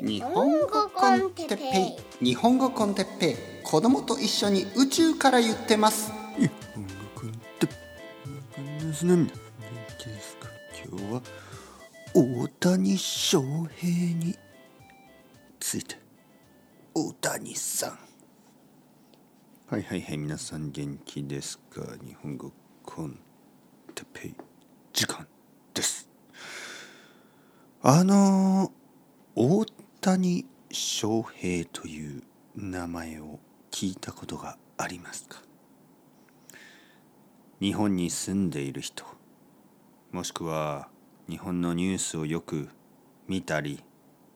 [0.00, 2.24] 日本語コンテッペイ。
[2.24, 3.36] 日本語コンテッペイ。
[3.64, 6.12] 子供と一緒に宇宙から言ってます。
[6.38, 9.16] 日本語コンテッペイですね。
[9.16, 9.26] 元
[9.98, 10.46] 気ですか
[10.88, 11.22] 今日は
[12.14, 13.42] 大谷翔
[13.76, 14.36] 平に
[15.58, 15.96] ついて。
[16.94, 17.98] 大谷さん。
[19.66, 21.82] はいはいはい皆さん元気ですか？
[22.06, 22.52] 日本語
[22.84, 23.18] コン
[23.96, 24.34] テッペイ。
[24.92, 25.26] 時間
[25.74, 26.08] です。
[27.82, 28.72] あの
[29.34, 29.64] 大
[30.10, 32.22] 谷翔平という
[32.56, 33.40] 名前を
[33.70, 35.42] 聞いたことがありますか？
[37.60, 39.04] 日本に住んでいる人
[40.10, 40.88] もしくは
[41.28, 42.70] 日本のニュースをよく
[43.26, 43.84] 見たり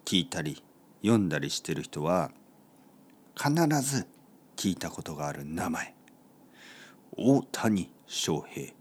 [0.05, 0.62] 聞いたり
[1.01, 2.33] 読んだりしてる人は
[3.34, 4.07] 必ず
[4.57, 5.95] 聞いたことがある名前。
[7.17, 8.75] 大谷翔平、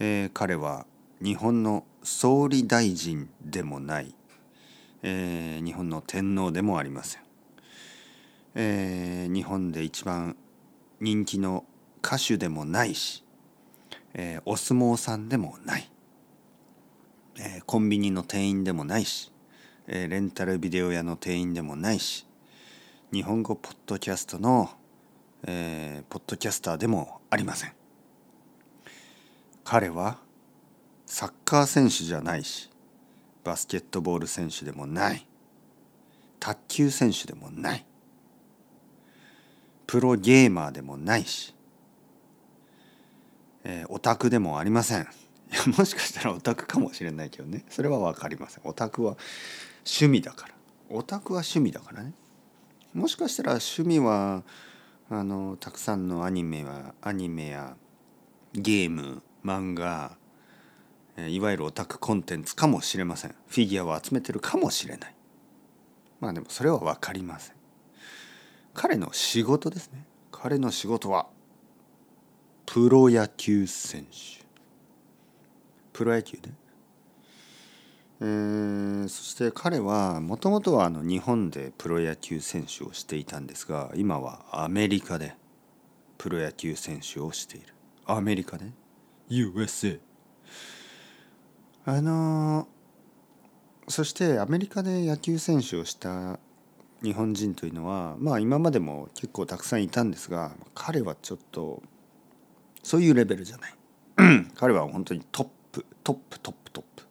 [0.00, 0.84] えー、彼は
[1.22, 4.16] 日本の総理大臣でもない、
[5.06, 7.22] えー、日本の天皇でもありません、
[8.54, 10.34] えー、日本で一番
[10.98, 11.66] 人気の
[12.02, 13.22] 歌手でもないし、
[14.14, 15.90] えー、お相撲さんでもない、
[17.38, 19.30] え、コンビニの店員でもないし、
[19.86, 22.26] え、レンタルビデオ屋の店員でもないし
[23.12, 24.70] 日本語ポッドキャストの、
[25.46, 27.72] え、ポッドキャスターでもありません。
[29.64, 30.18] 彼は
[31.04, 32.70] サッカー選手じゃないし
[33.44, 35.26] バスケットボール選手でもない。
[36.40, 37.86] 卓球選手でもない。
[39.86, 41.54] プロゲーマーでもないし、
[43.64, 45.06] えー、オタクでもありません。
[45.76, 47.64] もしかしたらオタクかもしれないけどね。
[47.68, 48.62] それは分かりません。
[48.64, 49.16] オタクは
[49.86, 50.54] 趣味だから。
[50.90, 52.12] オタクは趣味だからね。
[52.92, 54.42] もしかしたら趣味は
[55.10, 57.76] あのたくさんのアニメはアニメや
[58.54, 60.16] ゲーム漫画
[61.16, 63.34] いわゆるオタクコンテンツかもしれません。
[63.46, 65.14] フィギュアを集めてるかもしれない。
[66.20, 67.54] まあでもそれは分かりません。
[68.72, 70.04] 彼の仕事ですね。
[70.32, 71.26] 彼の仕事は
[72.66, 74.44] プロ野球選手。
[75.92, 76.54] プロ野球ね
[78.20, 85.34] えー、そして彼はもともとはあの日本でプロ野球選手をしていたんですが今はアメリカで
[86.16, 87.74] プロ野球選手をしている。
[88.06, 88.72] アメリカね
[89.28, 89.98] USA
[91.86, 92.66] あの
[93.88, 96.38] そしてアメリカで野球選手をした
[97.02, 101.82] 日本人というのはまあ今までも結構たくさんいたんですが彼はちょっと
[102.82, 103.74] そういうレベルじゃない。
[104.56, 107.04] 彼は本当にトップトップトップトップ。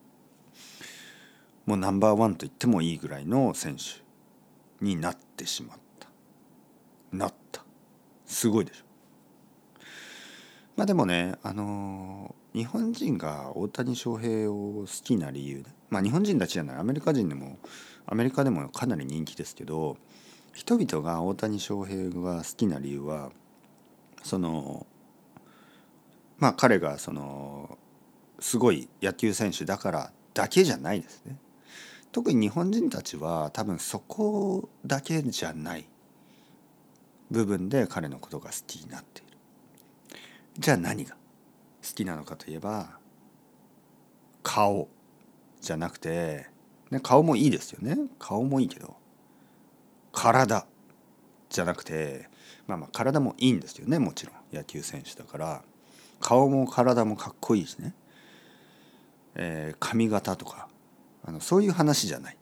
[1.66, 4.04] もうナンバーワンと言ってもいいぐらいの選手
[4.84, 6.08] になってしまった。
[7.12, 7.64] なった。
[8.26, 8.84] すごいでしょ。
[10.76, 17.58] まあでもねあの日本人が大谷翔平を好きな理由まあ日本人たちじゃないアメリカ人でも
[18.06, 19.98] アメリカでもかなり人気ですけど
[20.54, 23.32] 人々が大谷翔平が好きな理由は
[24.24, 24.86] その
[26.38, 27.78] まあ彼がその
[28.40, 31.38] すごい野球選手だからだけじゃないですね。
[32.12, 35.86] 特に日本人たちは多分そこだけじゃない
[37.32, 39.38] 部分で彼のことが好きになっている。
[40.60, 41.16] じゃあ何が？
[41.84, 42.98] 好きなのかといえば
[44.42, 44.88] 顔
[45.62, 46.48] じゃなくて、
[46.92, 47.98] ね、顔もいいですよね。
[48.20, 48.96] 顔もいいけど
[50.12, 50.66] 体
[51.50, 52.30] じゃなくて
[52.68, 54.00] まあまあ体もいいんですよね。
[54.00, 54.36] もちろん。
[54.56, 55.64] 野球選手だから。
[56.20, 57.94] 顔も体もかっこいいしね、
[59.36, 60.70] えー、髪型とか。
[61.26, 62.38] あのそういう話じゃない、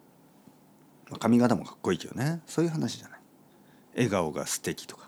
[1.09, 2.41] まあ、髪型もかっこいいけどね。
[2.47, 3.19] そういう話じゃない。
[3.95, 5.07] 笑顔が素敵とか、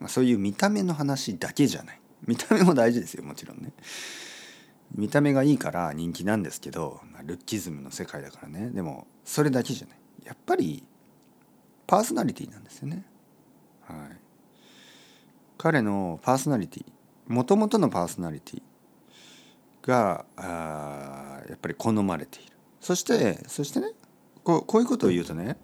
[0.00, 2.00] まあ、そういう見た目の話だけじゃない。
[2.26, 3.72] 見た目も大事ですよもちろんね。
[4.94, 8.70] 見た目がいいから人気なんですけど、ルッキズムの世界だからね。
[8.70, 9.98] でもそれだけじゃない。
[10.24, 10.82] やっぱり
[11.86, 13.04] パーソナリティなんですよね。
[13.82, 14.16] はい。
[15.58, 16.84] 彼のパーソナリティ
[17.28, 18.62] もともとのパーソナリティ
[19.86, 22.52] があやっぱり好まれている。
[22.80, 23.92] そしてそしてね
[24.44, 25.58] こうこういうことを言うとね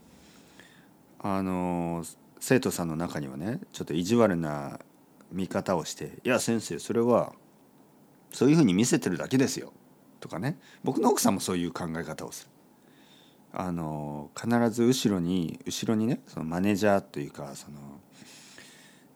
[1.21, 2.05] あの
[2.41, 4.79] 生徒さんの中にはねちょっと意地悪な
[5.35, 7.33] 見方をして「いや先生それは
[8.33, 9.73] そういうふうに見せてるだけですよ」
[10.21, 10.59] とかね。
[10.83, 12.51] 僕の奥さんもそういう考え方をする。
[13.57, 17.79] あの必ず後ろに後ろにねそのマネージャーというかその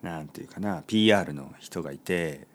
[0.00, 2.46] なんていうかな PR の人がいて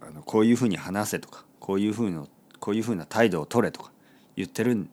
[0.00, 2.28] あのこういうふうに話せとかこういうふうの
[2.60, 3.90] こういうふうな態度を取れとか
[4.36, 4.88] 言ってるん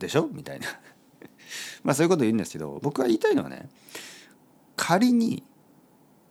[0.00, 0.26] でしょ？
[0.32, 0.66] みたいな。
[1.84, 3.68] まあそういうこと言うんですけど僕は言いたいのはね
[4.74, 5.44] 仮に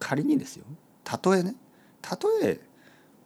[0.10, 0.66] 仮にですよ。
[1.04, 1.54] たとえね
[2.02, 2.60] たとえ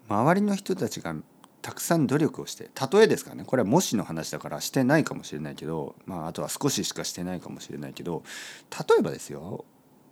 [0.10, 1.16] 周りの人たちが
[1.62, 8.24] たくさん努力をして例えですからねこれはもしの話だからしてないかもしれないけど、まあ、あとは少ししかしてないかもしれないけど
[8.70, 9.64] 例えばですよ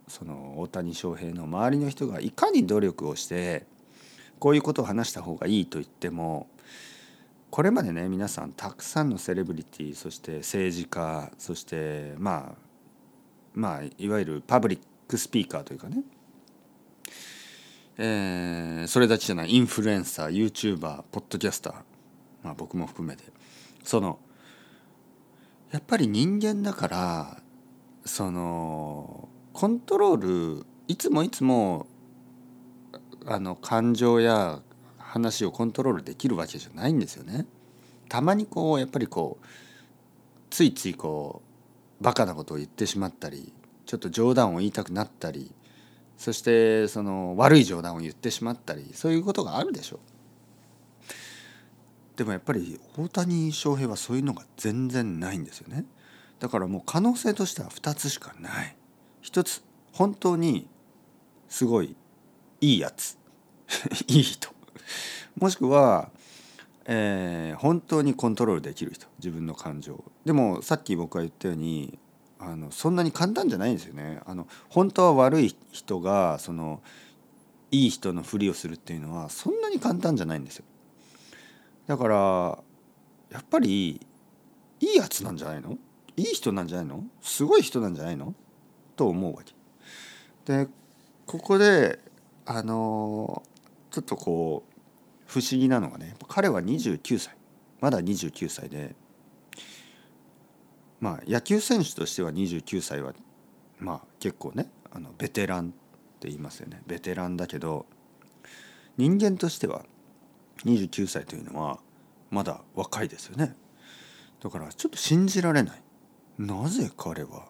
[0.08, 3.66] その大谷翔平の周りの人がいかに努力をして
[4.40, 6.48] こういうことを話した方がいいと言っても
[7.50, 12.56] これまでね皆さんたくさんのセレブリティそして政治家そしてまあ
[13.54, 14.80] まあいわゆるパブリッ
[15.10, 16.04] クスピーカーというかね
[17.98, 21.74] えー、それだけじゃないインフルエンサー YouTuber ポッドキャスター、
[22.44, 23.24] まあ、僕も含めて
[23.84, 24.20] その
[25.72, 27.38] やっぱり人間だから
[28.06, 31.88] そのコントロールいつもいつも
[33.26, 34.62] あの感情や
[34.98, 37.46] 話をコントロールできるわけじゃないんですよね。
[38.10, 39.46] たまにこうやっぱりこう
[40.50, 41.42] ついついこ
[42.02, 43.54] うバカなことを言ってしまったり
[43.86, 45.52] ちょっと冗談を言いたくなったり
[46.22, 50.00] そしてその悪い冗談を言ってしまったりそういうことがあるでしょう。
[52.16, 55.84] でもやっぱり大谷翔平はそういうのが全然ないんですよね。
[56.40, 58.76] だからもう可能性としては2つしかない。
[59.22, 59.64] 一つ
[59.94, 60.68] 本当に
[61.50, 61.96] すごい
[62.62, 63.18] いいやつ
[64.08, 64.50] いい人
[65.40, 66.12] もしくは、
[66.86, 71.98] えー、本当にコントロールできる人自分の感情でもさっき僕が言ったように
[72.44, 74.20] あのそんなに簡単じゃないんですよね。
[74.26, 76.82] あの本当は悪い人がその
[77.70, 80.66] いい人のふりをするっていうのはそんなに簡単じゃないんですよ。
[81.86, 82.16] だから
[83.30, 84.02] やっぱり
[84.80, 85.78] いいやつなんじゃないの？
[86.18, 87.04] いい人なんじゃないの？
[87.22, 88.34] すごい人なんじゃないの？
[88.96, 89.54] と思うわけ。
[90.46, 90.68] で
[91.28, 92.00] ここで
[92.46, 93.44] あの
[93.92, 94.74] ちょっとこう
[95.28, 97.36] 不思議なのがね彼は29歳
[97.80, 98.96] まだ29歳で
[101.02, 103.14] まあ野球選手としては29歳は
[103.80, 105.72] まあ結構ねあのベテランっ
[106.20, 106.82] て言いますよね。
[106.86, 107.86] ベテランだけど
[108.98, 109.84] 人間としては
[110.66, 111.80] 29歳というのは
[112.30, 113.56] まだ若いですよね。
[114.42, 115.82] だからちょっと信じられない。
[116.38, 117.48] なぜ彼は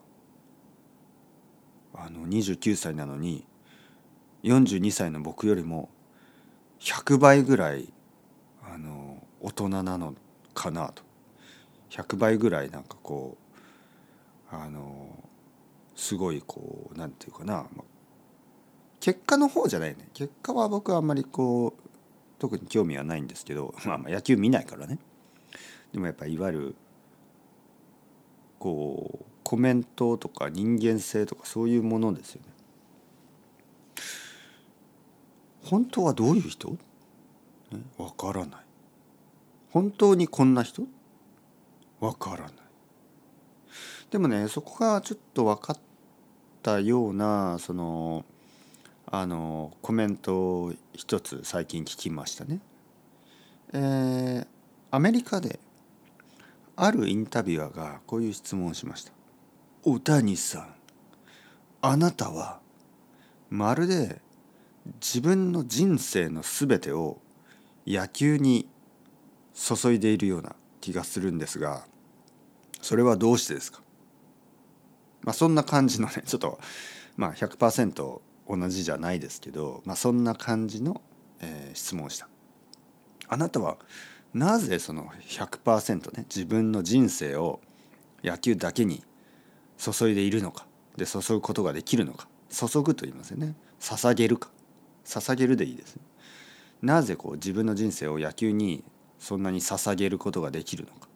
[1.94, 3.46] あの29歳なのに
[4.44, 5.90] 42歳の僕よりも
[6.80, 7.94] 100倍ぐらい
[8.64, 10.16] あの大人なの
[10.54, 11.04] かなと。
[11.92, 13.38] 100倍ぐらいなんかこ
[14.52, 15.24] うあの
[15.96, 17.66] すごいこうなんていうかな、
[19.00, 20.08] 結果の方じゃないね。
[20.14, 21.90] 結果は僕はあんまりこう
[22.40, 25.00] 特に興味はないんですけど、 まあ、まあ野球見ないからね。
[25.92, 26.76] でもやっぱいわゆる
[28.58, 32.48] こうコメントとか人間性とかそういうものですよね。
[35.64, 36.70] 本当はどういう人？
[36.70, 38.66] わ、ね、からない。
[39.70, 40.88] 本当にこんな人？
[42.02, 42.52] わからない。
[44.10, 45.78] でもねそこがちょっと分かっ
[46.62, 48.26] たようなその
[49.06, 52.60] あのコメントを一つ最近聞きましたね。
[53.74, 54.48] えー、
[54.90, 55.60] アメリカで
[56.76, 59.14] あるインタビュアーがこういう質問をしました。
[59.84, 60.76] 小谷さん
[61.82, 62.60] あなたは
[63.50, 64.22] まるで
[65.00, 67.20] 自分の人生の全てを
[67.86, 68.68] 野球に
[69.54, 71.86] 注いでいるような気がするんですが
[72.82, 73.82] それはどうしてですか？
[75.22, 76.60] まあそんな感じのねちょっと
[77.18, 81.02] まあ100%同じじゃないですけど、まあ、そんな感じの、
[81.40, 82.28] えー、質問をした。
[83.28, 83.78] あなたは
[84.34, 87.62] なぜその100%ね自分の人生を
[88.24, 89.04] 野球だけに
[89.78, 90.66] 注いでいるのか
[90.98, 93.56] で注ぐことができるのか注ぐと言いますよね。
[93.80, 94.50] 捧げるか。
[95.04, 95.98] 捧げるでいいです、
[96.84, 98.84] なぜこう自分の人生を野球に
[99.18, 101.08] そんなに捧げることができるのか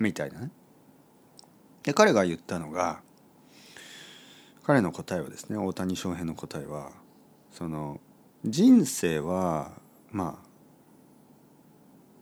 [0.00, 0.50] みたいなね。
[1.82, 3.00] で彼が言ったのが
[4.64, 6.92] 彼の答えはですね大谷翔平の答えは
[7.52, 8.00] その
[8.44, 9.72] 人生は
[10.12, 10.50] まあ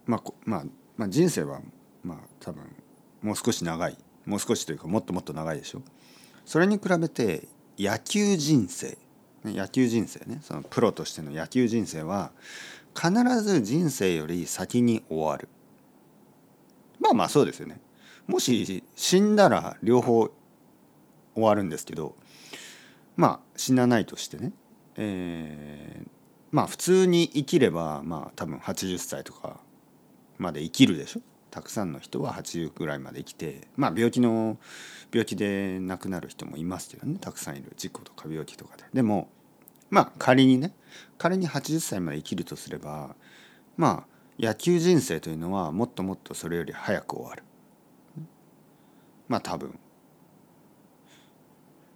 [0.07, 0.65] まあまあ、
[0.97, 1.61] まあ、人生は
[2.03, 2.62] まあ多分
[3.23, 5.83] もう少し長いもう少しというかもっともっと長いでしょ。
[6.45, 7.47] それに比べて
[7.79, 8.97] 野球人生
[9.45, 12.33] 野球人生ねそのプロとしての野球人生は
[12.95, 13.12] 必
[13.43, 15.49] ず人生より先に終わる。
[17.00, 17.81] まあまあそうですよね。
[18.28, 20.30] もし死んだら両方
[21.35, 22.14] 終わるんですけど
[23.16, 24.52] まあ死なないとしてね、
[24.97, 26.08] えー、
[26.52, 29.58] まあ普通に生きればまあ多分80歳とか
[30.37, 31.20] まで生きるでしょ？
[31.50, 34.58] たくさんの人は80ぐらいまで生きてまあ病気の
[35.11, 37.18] 病気で亡くなる人もいますけどね。
[37.18, 37.73] たくさんいる。
[37.76, 38.85] 事故とか病気とかで。
[38.92, 39.30] でも
[39.88, 40.75] まあ仮にね
[41.16, 43.16] 仮に80歳まで生きるとすれば
[43.78, 47.42] まあ野球人生というのはもっともっとそれより早く終わる。
[49.28, 49.78] まあ多分。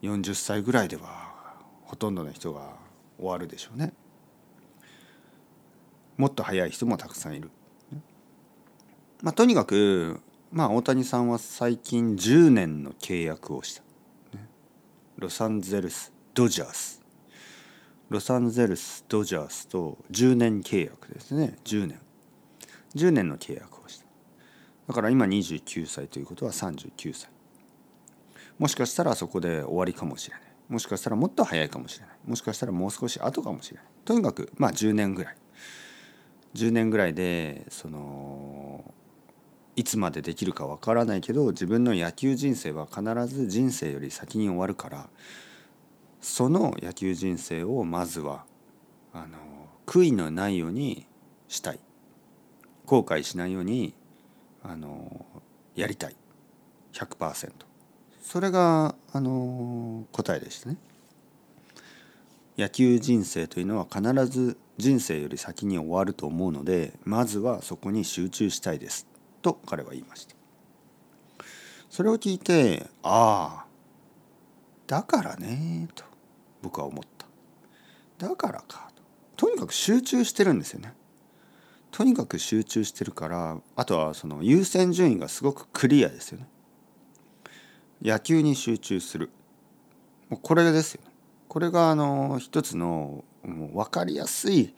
[0.02, 1.32] 40歳ぐらいでは
[1.84, 2.76] ほとんどの人が
[3.18, 3.92] 終わるでしょうね。
[6.16, 7.50] もっと早い人もたくさんいる。
[9.22, 10.20] まあ、とにかく、
[10.50, 13.82] まあ、大谷さんは最近10年の契約をした、
[15.16, 17.02] ロサンゼルス・ドジャース。
[18.10, 21.56] ロサンゼルス・ドジャースと10年契約ですね。
[21.64, 22.00] 10年。
[22.96, 24.06] 10年の契約をした。
[24.92, 27.30] だから今29歳ということは39歳。
[28.58, 30.44] もしかしたらそこで終わりかもしれない。
[30.68, 32.16] もしかしたらもっと早いかもしれない。
[32.26, 33.86] もしかしたらもう少し後かもしれない。
[34.04, 35.36] とにかくまあ10年ぐらい。
[36.54, 38.84] 10年ぐらいでその
[39.76, 45.08] いつまでできるかわからないけど自分の野球人生は必ず人生より先に終わるから
[46.20, 48.44] その野球人生をまずは
[49.14, 49.38] あの
[49.86, 51.06] 悔いのないように
[51.48, 51.80] したい。
[52.84, 53.94] 後悔しないように
[54.62, 55.26] あの
[55.74, 56.16] やりたい。
[56.92, 57.50] 100%
[58.20, 60.76] それがあの答えでしたね。
[62.56, 69.06] 野球人生というのは必ず人生より先に終わると思うのでまずはそこに集中したいです。
[69.40, 70.34] と彼は言いました。
[71.88, 73.66] それを聞いてああ
[74.86, 76.04] だからねと
[76.62, 77.26] 僕は思った。
[78.28, 79.46] だからかと。
[79.48, 80.94] とにかく集中してるんですよね。
[81.92, 86.48] とにかく集中してるからあとはその優先順位がすごくクリアですよね。
[88.02, 89.30] 野球に集中する。
[90.28, 91.02] もうこれですよ。
[91.48, 94.74] これがあの一つのもう分かりやすい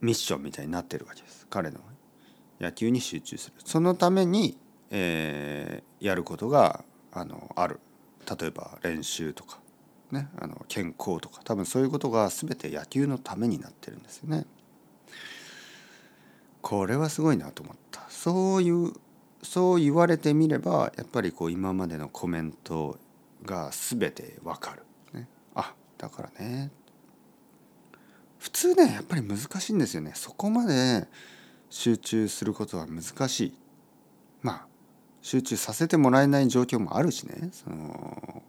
[0.00, 1.46] ミッションみたいになってるわけです。
[1.48, 1.78] 彼の。
[2.60, 3.54] 野球に集中する。
[3.64, 4.58] そのために、
[4.90, 7.78] えー、やることがあのある。
[8.38, 9.60] 例えば練習とか、
[10.10, 14.44] ね、あの健康とか多分そういうことが全て野球のためになってるんですよね。
[16.64, 18.00] これはすごいなと思った。
[18.08, 18.94] そういう
[19.42, 22.98] そう言われてみればやっぱりこう今までのコメント
[23.44, 24.82] が全てわかる。
[25.20, 26.70] ね、あだからね。
[28.38, 30.12] 普通ねやっぱり難しいんですよね。
[30.14, 31.06] そこまで
[31.68, 33.58] 集中することは難しい。
[34.40, 34.66] まあ
[35.20, 37.50] 集中させてもらえない状況もあるしね。
[37.52, 38.42] その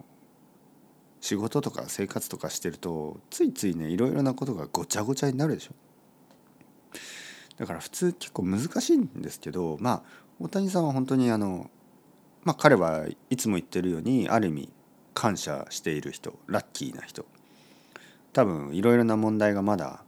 [1.20, 5.74] 仕事とか生活とかしてるとついついねいろいろなことがごちゃごちゃになるでしょ。
[7.58, 10.04] だから普通結構難しいんですけどまあ
[10.40, 11.70] 大谷さんは本当にあの
[12.44, 14.74] まあ彼はいつも言ってるようにある意味
[15.14, 17.26] 感謝している人ラッキーな人。
[18.34, 20.04] 多分いろいろな問題がまだ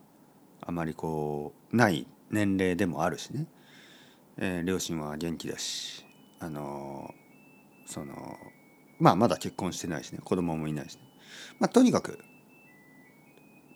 [0.60, 3.46] あまりこうない年齢でもあるしね、
[4.36, 6.06] えー、両親は元気だし
[6.42, 7.14] あの
[7.86, 8.38] その
[9.00, 10.20] まあまだ結婚してないしね。
[10.24, 11.02] 子供もいないしね、
[11.60, 12.20] まあ、とにかく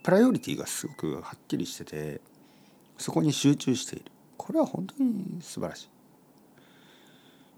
[0.04, 2.22] プライオリティがすごくはっきりしてて
[3.02, 4.06] そこに集中している
[4.38, 5.88] これは本当に素晴らしい。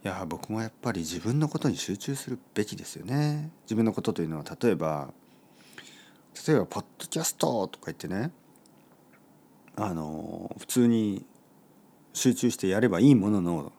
[0.05, 3.51] いや僕もやっぱり自分のことに集中するべきですよね。
[3.63, 5.13] 自分のことというのは例えば
[6.47, 8.31] 例えば「ポッドキャスト」とか言ってね
[9.75, 11.25] あの普通に
[12.13, 13.71] 集中してやればいいものの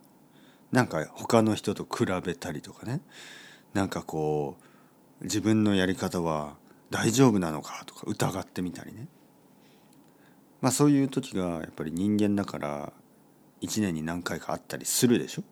[0.72, 3.00] なんか他の人と比べたりとかね
[3.74, 4.56] なんかこ
[5.20, 6.56] う自分のやり方は
[6.90, 9.08] 大丈夫なのかとか疑ってみたりね
[10.64, 12.90] まあそういう時がやっぱり人間だから
[13.60, 15.42] 1年に何回かあったりするでしょ？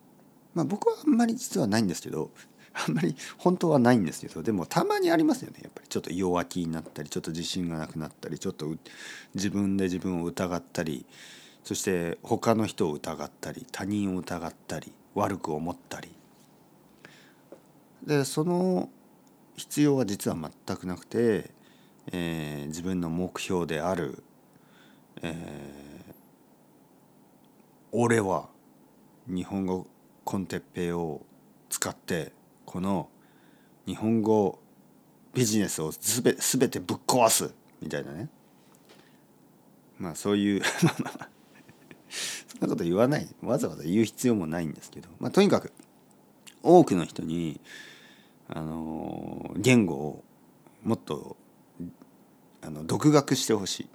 [0.54, 2.31] まあ僕はあんまり実はないんですけど
[2.73, 5.59] あんまり本当はないんですけどでもたまにありますよね。
[5.62, 8.75] やっぱりちょっと弱気になったりちょっと自信がなくなったりちょっと
[9.35, 11.04] 自分で自分を疑ったり
[11.62, 16.11] そして他の人を疑ったり他人を疑ったり悪く思ったり。
[18.07, 18.88] でその
[19.57, 21.50] 必要は実は全くなくて、
[22.11, 24.25] えー、自分の目標である、
[25.23, 25.37] え、
[27.92, 28.49] 俺は
[29.26, 29.87] 日本語
[30.25, 31.21] コンテッペイを
[31.69, 32.33] 使って
[32.64, 33.09] この
[33.87, 34.59] 日本語
[35.35, 38.28] ビジネスをすべ全てぶっ壊すみたいなね。
[39.99, 40.87] まあそういう そ
[42.59, 45.73] んなこと言わないわざわざ言う必要もないんですけど、まあ、とにかく
[46.62, 47.61] 多くの人に
[48.49, 50.25] あの言語を
[50.83, 51.37] もっと
[52.61, 53.88] あの独学してほしい。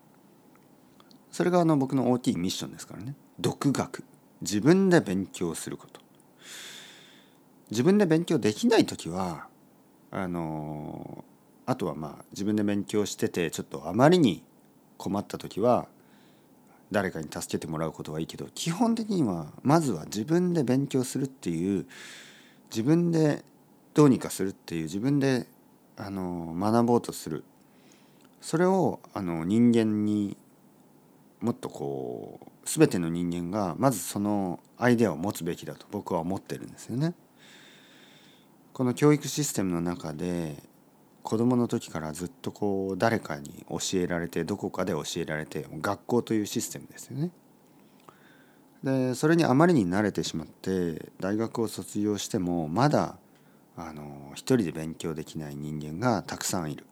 [1.37, 3.13] それがあの僕の大きいミッションですからね。
[3.39, 4.03] 独学。
[4.41, 6.01] 自分で勉強すること。
[7.69, 9.45] 自分で勉強できない時は
[10.09, 11.23] あの
[11.67, 14.43] あとはまあ自分で勉強しててちょっとあまりに
[14.97, 15.87] 困った時は
[16.91, 21.85] 誰かに助けてもらうことはいいけど基本的にはまずは自分で勉強するっていう
[22.71, 23.45] 自分で
[23.93, 25.45] どうにかするっていう自分で
[25.97, 27.43] あの学ぼうとする。
[28.41, 30.35] それをあの人間に
[31.41, 37.13] もっとこう全ての人間がまずそのアイデアを持つべきだと僕は思ってるんですよね。
[38.73, 40.61] この教育システムの中で
[41.23, 47.31] 子どもの時からずっとこう誰かに教えられてどこかで教えられて学校というシステムですよね。
[48.83, 53.17] でそれにあまりに慣れてしまって大学を卒業してもまだ
[53.75, 56.85] あの一人で勉強できない人間がたくさんいる。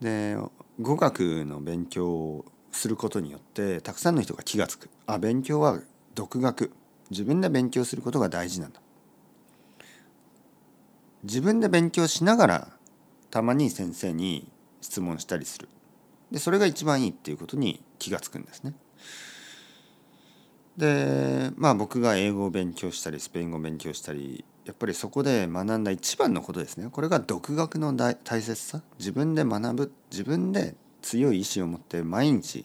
[0.00, 0.36] で
[0.80, 4.90] 語学の勉強をすることによってたくさんの人が気が付く。
[5.06, 5.80] あ勉強は
[6.14, 6.72] 独学。
[7.10, 8.80] 自分で勉強することが大事なんだ。
[11.24, 12.68] 自分で勉強しながら
[13.30, 14.48] たまに先生に
[14.80, 15.68] 質問したりする。
[16.30, 18.74] でそれが一番いいっていうことに気が付くんですね。
[20.76, 26.90] でまあ僕が英語を勉強したりスペイン語を勉強したりやっぱりそこで学んだ一番のことですね。
[26.92, 28.82] これが独学の大切さ。
[29.00, 32.64] 自分で学ぶ自分で強い意志を持って毎日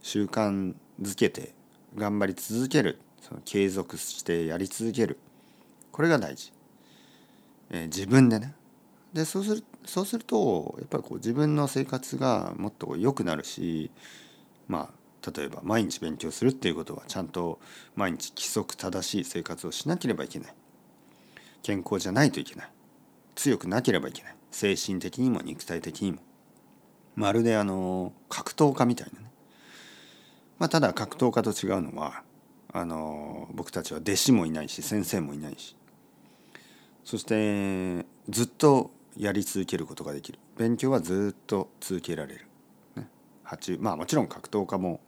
[0.00, 1.52] 習慣づけて
[1.94, 2.98] 頑張り続ける。
[3.20, 5.18] その継続してやり続ける。
[5.92, 6.50] これが大事、
[7.68, 8.54] えー、自分でね。
[9.12, 13.90] でそうするそうするとやっぱりこう自分の生活がもっと良くなるし
[14.66, 14.90] ま
[15.22, 17.60] あ例えば毎日勉強するっていうことはちゃんと
[17.96, 20.54] 毎日規則正しい生活をしなければいけない。
[21.68, 22.70] 健康じゃないといけない。
[23.34, 24.36] 強くなければいけない。
[24.50, 26.20] 精神的にも肉体的にも。
[27.14, 29.30] まるであの格闘家みたいなね、
[30.58, 32.22] まあ、ただ格闘家と違うのは
[32.72, 35.76] あの僕たちは弟子もいないし先生もいないし。
[37.04, 40.38] そしてずっとやり続けることができる。
[40.56, 42.46] 勉強はずっと続けられる、
[42.96, 43.08] ね、
[43.78, 45.00] まあもちろん格闘家も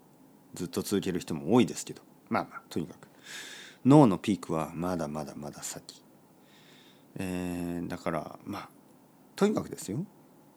[0.52, 2.02] ずっと続ける人も多いですけど。
[2.28, 3.08] まあまあとにかく。
[3.86, 6.02] 脳のピークはまだまだまだ先。
[7.16, 8.68] えー、だからまあ
[9.36, 10.04] とにかくですよ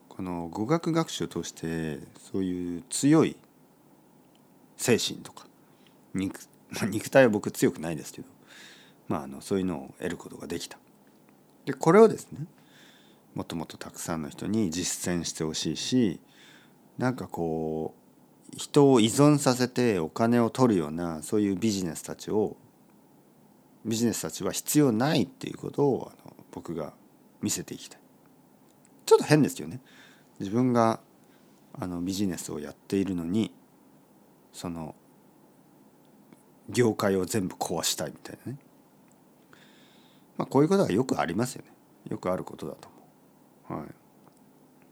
[0.10, 3.36] この語学学習を通してそういう強い
[4.77, 5.48] 精神とか
[6.13, 8.27] 肉, まあ、肉体は僕強くないですけど、
[9.07, 10.77] まあ、あのそういうのを得ることができた。
[11.65, 12.45] でこれをですね
[13.33, 16.19] もっともっとたくさんの人に実践してほしいし
[16.98, 17.95] なんかこ
[18.53, 22.57] う人を依存させてお金を取るようなそういうビジネスたちを
[23.86, 26.12] ビジネスたちは必要ないっていうことを
[26.53, 26.93] 僕が
[27.41, 27.99] 見せていきたい。
[29.05, 29.81] ちょっと変ですよね。
[30.39, 31.01] 自分が
[31.73, 33.51] あのビジネスをやっているのに
[34.53, 34.95] その
[36.69, 38.59] 業界を全部壊したいみたいなね。
[40.37, 41.71] まあこういうことはよくありますよね。
[42.09, 42.87] よくあることだと
[43.69, 43.81] 思う。
[43.81, 43.89] はい。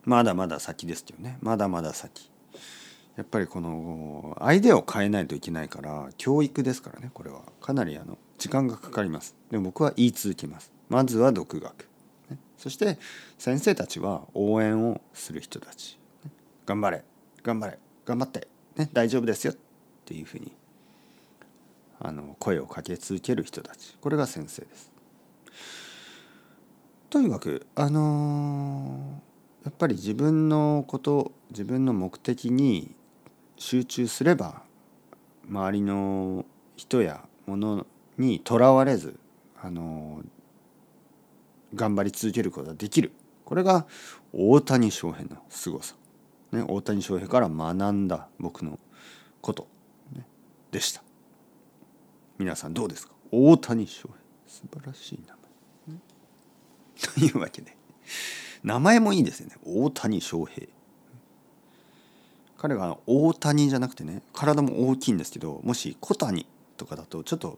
[0.04, 1.38] まだまだ先ですよね。
[1.42, 2.32] まだまだ先。
[3.16, 7.42] やっぱりこのアイデアを変えないといけないから教育ですからねこれは。
[7.62, 9.36] かなりあの時間がかかります。
[9.52, 10.71] でも僕は言い続けます。
[10.92, 11.88] まずは独学、
[12.58, 13.00] そして
[13.38, 15.98] 先生たちは応援をする人たち、
[16.66, 17.06] 頑張れ。
[17.44, 17.80] 頑張れ。
[18.06, 19.54] 頑張って、ね、大丈夫ですよ。
[19.54, 19.56] っ
[20.04, 20.52] ていうふうに
[21.98, 23.96] あの声をかけ続ける人たち。
[24.02, 24.92] これが先生です。
[27.10, 32.94] とにかくあのー、やっぱり自分のこと自分の目的に
[33.56, 34.64] 集中すれば
[35.50, 39.18] 周りの人や物にとらわれず
[39.62, 40.41] あのー
[41.74, 43.12] 頑張り続けることができる。
[43.46, 43.86] これが
[44.34, 45.96] 大谷翔平の凄さ、
[46.52, 48.80] ね、大谷翔平から学んだ僕の
[49.42, 49.68] こと、
[50.14, 50.26] ね、
[50.72, 51.04] でした。
[52.38, 53.14] 皆さんどうですか？
[53.32, 54.16] 大谷翔平。
[54.48, 55.36] 素晴らしい名
[55.88, 57.78] 前、というわけで。
[58.64, 59.56] 名前もいいですよね。
[59.66, 60.68] 大谷翔平。
[62.58, 66.46] 彼が大谷じゃなくてね体も大きいんですけどもし小谷
[66.78, 67.58] とかだとちょっと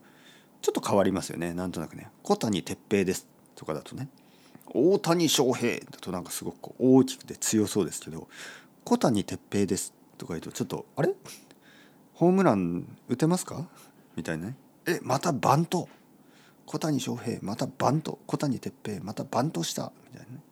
[0.62, 1.54] ちょっと変わりますよね。
[1.54, 2.10] なんとなくね。
[2.24, 3.28] 小谷哲平です。
[3.56, 4.08] とかだとね
[4.74, 8.28] 大谷翔平だとなんかすごく大きくて強そうですけど
[8.84, 11.14] 小谷哲平ですとか言うとちょっとあれ？
[12.14, 13.68] ホームラン打てますか？
[14.16, 14.56] みたいなね。
[14.86, 15.90] えまたバント。
[16.66, 18.20] 小谷翔平またバント。
[18.26, 19.92] 小谷哲平またバントした。
[20.12, 20.44] みたいなね。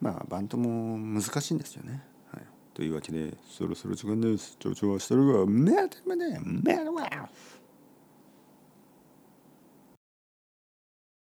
[0.00, 2.42] まあバントも難しいんですよね、はい、
[2.74, 4.56] というわけでそろそろ時間です。
[4.58, 7.08] 長はしてるが、めでめでめでわ